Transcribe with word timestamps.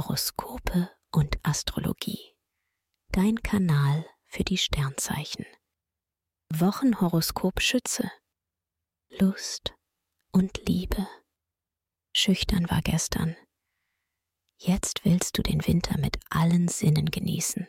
Horoskope 0.00 0.88
und 1.12 1.38
Astrologie. 1.42 2.34
Dein 3.12 3.42
Kanal 3.42 4.06
für 4.24 4.44
die 4.44 4.56
Sternzeichen. 4.56 5.44
Wochenhoroskop 6.50 7.60
Schütze. 7.60 8.10
Lust 9.10 9.74
und 10.32 10.66
Liebe. 10.66 11.06
Schüchtern 12.16 12.70
war 12.70 12.80
gestern. 12.80 13.36
Jetzt 14.56 15.04
willst 15.04 15.36
du 15.36 15.42
den 15.42 15.66
Winter 15.66 15.98
mit 15.98 16.18
allen 16.30 16.68
Sinnen 16.68 17.10
genießen. 17.10 17.68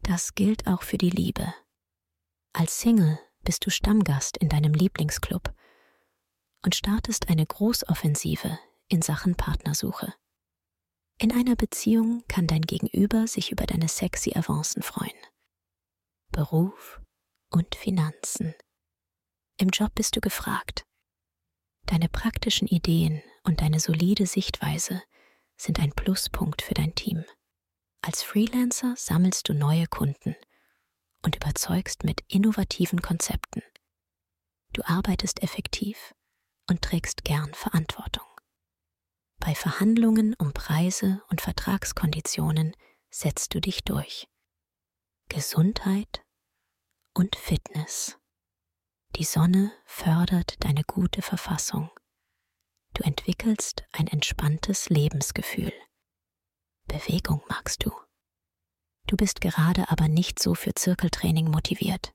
Das 0.00 0.34
gilt 0.34 0.66
auch 0.66 0.82
für 0.82 0.96
die 0.96 1.10
Liebe. 1.10 1.52
Als 2.54 2.80
Single 2.80 3.18
bist 3.44 3.66
du 3.66 3.70
Stammgast 3.70 4.38
in 4.38 4.48
deinem 4.48 4.72
Lieblingsclub 4.72 5.54
und 6.64 6.74
startest 6.74 7.28
eine 7.28 7.44
Großoffensive 7.44 8.58
in 8.88 9.02
Sachen 9.02 9.34
Partnersuche. 9.34 10.14
In 11.20 11.32
einer 11.32 11.56
Beziehung 11.56 12.22
kann 12.28 12.46
dein 12.46 12.62
Gegenüber 12.62 13.26
sich 13.26 13.50
über 13.50 13.66
deine 13.66 13.88
sexy 13.88 14.36
Avancen 14.36 14.82
freuen. 14.82 15.18
Beruf 16.30 17.00
und 17.50 17.74
Finanzen. 17.74 18.54
Im 19.56 19.70
Job 19.70 19.92
bist 19.96 20.14
du 20.14 20.20
gefragt. 20.20 20.84
Deine 21.86 22.08
praktischen 22.08 22.68
Ideen 22.68 23.20
und 23.42 23.62
deine 23.62 23.80
solide 23.80 24.26
Sichtweise 24.26 25.02
sind 25.56 25.80
ein 25.80 25.90
Pluspunkt 25.90 26.62
für 26.62 26.74
dein 26.74 26.94
Team. 26.94 27.24
Als 28.00 28.22
Freelancer 28.22 28.94
sammelst 28.96 29.48
du 29.48 29.54
neue 29.54 29.88
Kunden 29.88 30.36
und 31.24 31.34
überzeugst 31.34 32.04
mit 32.04 32.22
innovativen 32.28 33.02
Konzepten. 33.02 33.62
Du 34.72 34.82
arbeitest 34.84 35.42
effektiv 35.42 36.14
und 36.70 36.82
trägst 36.82 37.24
gern 37.24 37.52
Verantwortung. 37.54 38.27
Bei 39.40 39.54
Verhandlungen 39.54 40.34
um 40.34 40.52
Preise 40.52 41.22
und 41.30 41.40
Vertragskonditionen 41.40 42.74
setzt 43.10 43.54
du 43.54 43.60
dich 43.60 43.84
durch. 43.84 44.28
Gesundheit 45.28 46.24
und 47.14 47.36
Fitness. 47.36 48.18
Die 49.16 49.24
Sonne 49.24 49.72
fördert 49.84 50.62
deine 50.64 50.84
gute 50.84 51.22
Verfassung. 51.22 51.90
Du 52.94 53.02
entwickelst 53.04 53.84
ein 53.92 54.06
entspanntes 54.06 54.88
Lebensgefühl. 54.88 55.72
Bewegung 56.86 57.42
magst 57.48 57.84
du. 57.84 57.92
Du 59.06 59.16
bist 59.16 59.40
gerade 59.40 59.90
aber 59.90 60.08
nicht 60.08 60.38
so 60.38 60.54
für 60.54 60.74
Zirkeltraining 60.74 61.50
motiviert. 61.50 62.12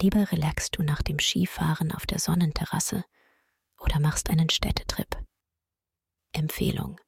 Lieber 0.00 0.32
relaxst 0.32 0.76
du 0.76 0.82
nach 0.82 1.02
dem 1.02 1.18
Skifahren 1.18 1.92
auf 1.92 2.06
der 2.06 2.18
Sonnenterrasse 2.18 3.04
oder 3.78 4.00
machst 4.00 4.30
einen 4.30 4.50
Städtetrip. 4.50 5.23
Empfehlung. 6.34 7.00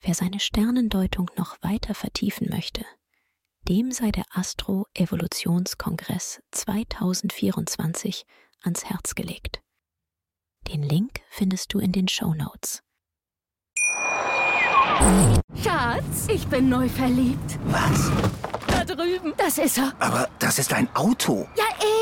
Wer 0.00 0.14
seine 0.14 0.40
Sternendeutung 0.40 1.30
noch 1.36 1.62
weiter 1.62 1.94
vertiefen 1.94 2.48
möchte, 2.50 2.84
dem 3.68 3.92
sei 3.92 4.10
der 4.10 4.24
Astro-Evolutionskongress 4.32 6.42
2024 6.50 8.26
ans 8.62 8.84
Herz 8.84 9.14
gelegt. 9.14 9.62
Den 10.68 10.82
Link 10.82 11.20
findest 11.30 11.72
du 11.72 11.78
in 11.78 11.92
den 11.92 12.08
Show 12.08 12.34
Notes. 12.34 12.82
Schatz, 15.62 16.26
ich 16.28 16.46
bin 16.48 16.68
neu 16.68 16.88
verliebt. 16.88 17.58
Was? 17.66 18.10
Da 18.66 18.84
drüben. 18.84 19.32
Das 19.36 19.58
ist 19.58 19.78
er. 19.78 19.92
Aber 19.98 20.28
das 20.38 20.58
ist 20.58 20.72
ein 20.72 20.88
Auto. 20.94 21.46
Ja, 21.56 21.64
eben. 21.80 22.01